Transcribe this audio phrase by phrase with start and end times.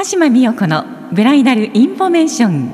[0.00, 2.72] 鹿島美代子のブライダルインフォメーション。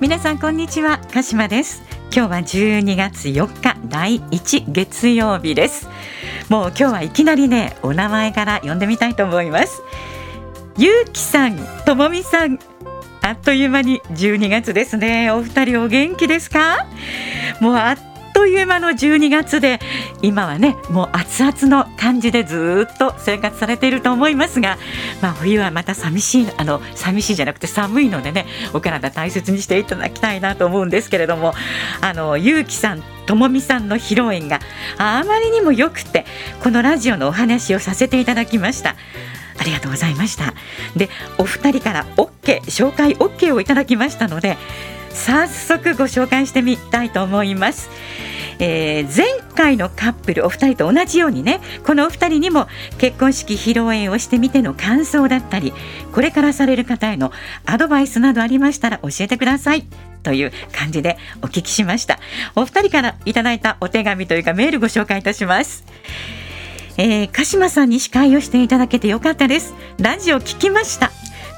[0.00, 1.82] 皆さんこんにちは鹿島です。
[2.14, 5.88] 今日は12月4日第1月曜日です。
[6.48, 9.82] もう今日はいきなりねお名前から呼んでみたいと思います。
[10.78, 11.56] ゆうきさん
[11.86, 12.58] ともみさん
[13.22, 15.30] あっという間に12月ですね。
[15.30, 16.86] お二人お元気ですか？
[17.60, 17.98] もうあっ
[18.34, 19.80] という間の12月で
[20.20, 24.76] 今はねもう熱々の感じでずっと生活されていると思いますが、
[25.22, 31.54] まあ、冬はまた寂しいあの寂しいじゃなくて寒いのでねお体大切にしていただきたいなと思うんですけれども
[32.02, 34.60] あのゆうきさんともみさんの披露宴が
[34.98, 36.24] あまりにもよくて
[36.62, 38.96] このラジオのお話をさせていただきました。
[39.58, 40.54] ありがとうございました。
[40.96, 41.08] で
[41.38, 44.56] お二人から OK 紹介 OK をいただきましたので
[45.16, 47.88] 早速ご紹介してみたいと思います、
[48.58, 55.72] えー、前回のカップルお二人と同じようにねこのお二人にも結婚式披露宴をしてみての感想だったり
[56.12, 57.32] これからされる方への
[57.64, 59.86] アドバイスなどありましたら教えてください。
[60.22, 62.15] という感じでお聞きしました。
[62.54, 65.84] お二人からいただいたお手紙というかメールご紹介いたします。
[66.98, 69.74] えー、鹿島さんに司会をしていただけてよかったです。
[69.98, 71.10] ラジオ聞きました。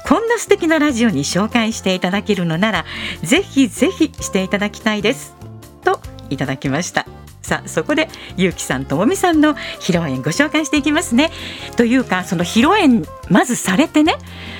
[0.05, 2.85] こんな素敵なラジオに紹介していただけるのなら
[3.21, 5.35] ぜひぜひしていただきたいです。
[5.83, 7.05] といただきました。
[7.41, 11.31] さあそこでゆうきさんともみさんの披露宴ご紹介していきますね。
[11.77, 14.15] というかその披露宴まずされてね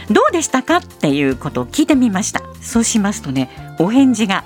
[0.09, 2.41] どうでしたかっていうことを聞いてみました。
[2.61, 4.43] そうしますとねお返事が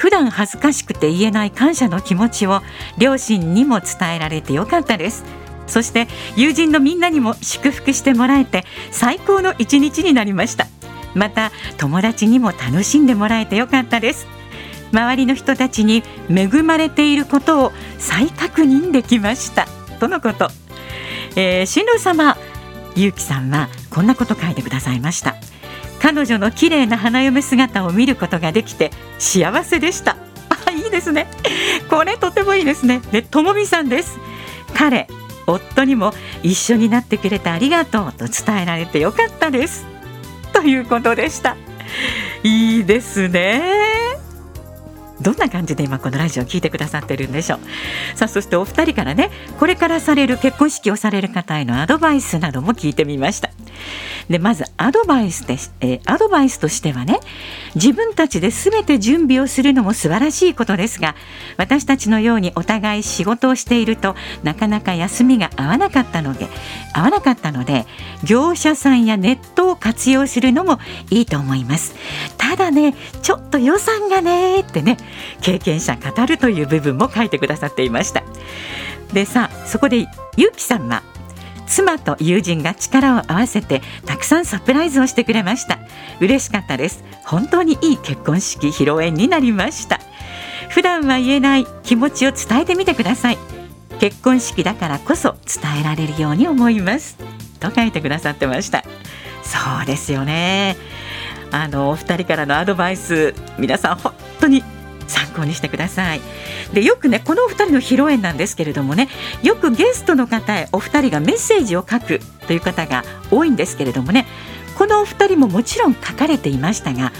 [0.00, 2.62] 普段恥ずかしくて言えない感謝の気持ちを
[2.96, 5.26] 両親にも伝えられてよかったです。
[5.66, 10.68] そして友人のみんなにも祝福してもらえて最高の一日になりました。
[11.14, 14.26] また友達にも楽しんでもらえてよかったです。
[14.90, 19.66] 周りの人たちに恵まれていることを再確認できました。
[19.98, 20.48] とのこと、
[21.36, 22.38] えー、新郎様
[22.96, 25.36] ゆうきさんはこんなこと書いてくださいました。
[26.00, 30.16] 彼女の綺麗な花嫁姿を見ることができて幸せでした。
[30.66, 31.26] あいいですね。
[31.88, 33.00] これとてもいいですね。
[33.12, 34.18] でともみさんです。
[34.74, 35.06] 彼
[35.46, 36.12] 夫にも
[36.42, 39.84] 一緒になってくれてありがとうと伝えられてよかったです。
[40.52, 41.56] ということでした。
[42.42, 43.62] いいですね。
[45.20, 47.60] どんな感じで今このラジオを聞いてくださってるんでしょう。
[48.16, 53.50] さあそしてお二人からねこれからされる結婚式をされる方へのアドバイスなども聞いてみました。
[54.30, 57.18] でまずアドバイスで、えー、アドバイスとしてはね
[57.74, 61.16] 自分たちで全て準備をするのも素晴らしいことですが
[61.56, 64.14] 私たちのようにお互い仕事をしていると
[64.44, 66.46] なかなか休みが合わなかったので
[66.94, 67.86] 合わなかったので
[68.22, 70.78] 業者さんやネットを活用するのも
[71.10, 71.94] いいと思います。
[72.38, 74.96] ただねちょっと予算がねってね
[75.40, 78.22] 経験者語るという部分も書いてくださっていました。
[79.12, 81.02] でさそこでゆうきさんは
[81.80, 85.78] 妻と友人が力を合わせてたくさんサプライズをしてくれました。
[86.20, 87.02] 嬉しかったです。
[87.24, 89.98] 本当にいい結婚式披露宴になりました。
[90.68, 93.38] 普段は言えない気持ちを伝えてみてください。
[93.98, 97.16] 結婚式だからこそ伝えられるように思います。
[97.60, 98.84] と書いてくださってました。
[99.42, 100.76] そうですよね。
[101.50, 104.62] あのお二人からのアドバイス皆さん本当に
[105.30, 106.20] 考にしてください。
[106.72, 109.08] でよくねこのお二人の披露宴なんですけれどもね
[109.42, 114.26] よくゲストの方へお二人がメッセージを書くという方が多いんですけれどもね
[114.76, 117.12] このお二人ももちろん書かれていましたが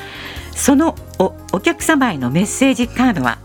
[0.52, 3.38] そのおお客様へのメッセージカードは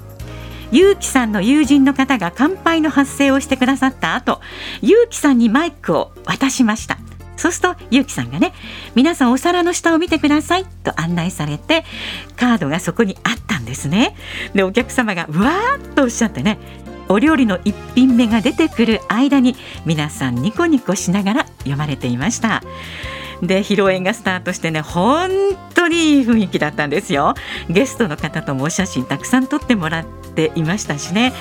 [0.72, 4.42] ゆうきさんの友人の方が乾杯の発声をしてくださった後
[4.82, 7.05] ゆうきさんにマイクを渡しました。
[7.38, 8.54] そうするとゆうきさんがね
[8.96, 11.84] 皆さんお皿の下を見てくださいと案内されて
[12.36, 14.16] カードがそこにあったんですね。
[14.54, 16.58] でお客様がわーっとおっしゃってね
[17.08, 22.64] お料理の一品目が出てくる間に皆さんニコニコしながら読まれていました。
[23.42, 25.30] で披露宴がスタートしてね本
[25.74, 27.36] 当にいい雰囲気だったんですよ。
[27.70, 30.06] ゲストの方ともお写真たくさん撮ってもらっ
[30.36, 31.34] ていましたしね。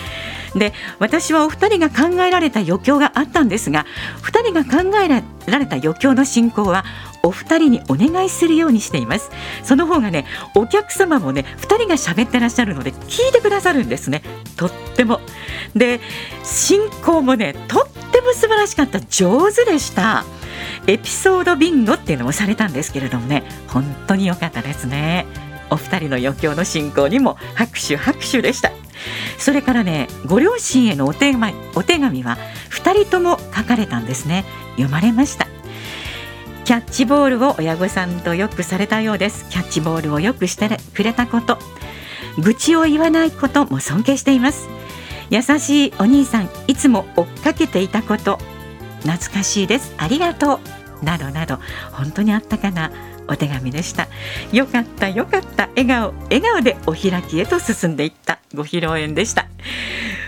[0.54, 3.86] で私はお二人が考えられた余興があったんですが
[4.22, 6.84] 二人が考えられた余興の進行は
[7.22, 9.30] お二人にお願いするようにしています。
[9.62, 14.22] その方がねお客様もね二人が喋ってらっしゃるので聞いてくださるんですね。
[14.56, 15.20] とっても。
[15.74, 16.00] で
[16.42, 19.00] 進行もねとっても素晴らしかった。
[19.00, 20.24] 上手でした。
[20.86, 25.26] エピソードビンゴっていうのもされたんですけれどもね本当に良かったですね。
[25.70, 28.70] お二人の余興の進行にも拍手拍手でした。
[29.38, 32.38] それからねご両親へのお手紙お手紙は
[32.70, 34.44] 2人とも書かれたんですね。
[34.72, 35.46] 読まれました。
[36.64, 39.48] キャッチボールを親御さんとよくされたようです。
[39.50, 41.58] キャッチボールをよくしてくれたこと。
[42.38, 44.68] 愚痴を言わないことも尊敬しています。
[45.30, 48.38] 優しいお兄さんいつも追っかけていたこと。
[49.02, 49.94] 懐かしいです。
[49.98, 50.60] ありがと
[51.02, 51.04] う。
[51.04, 51.58] などなど。
[51.92, 52.90] 本当にあったかな。
[53.28, 54.08] お手紙でした。
[54.52, 55.68] よかったよかった。
[55.76, 58.38] 笑顔笑顔でお開きへと進んでいった。
[58.54, 59.46] ご披露宴でした。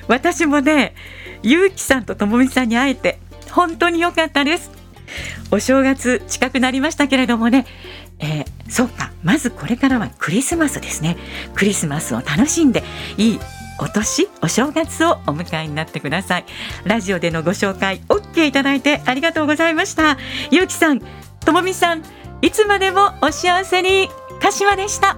[0.08, 0.94] 私もね
[1.42, 3.18] ゆうきさんとともみさんに会えて
[3.50, 4.70] 本当に良かったです。
[5.50, 7.66] お正月近くなりましたけれどもね、
[8.18, 11.16] えー、そうかまずこれからはクリスマスですね。
[11.54, 12.82] クリスマスを楽しんで
[13.16, 13.40] いい
[13.78, 16.44] お年お正月をお迎えになってください。
[16.84, 20.16] ラジオでのご紹介 OK いただいてありがとうございました。
[20.50, 21.00] ゆうきさん
[21.44, 22.02] ともみさん
[22.42, 24.08] いつまでもお幸せに。
[24.40, 25.16] 鹿島でした。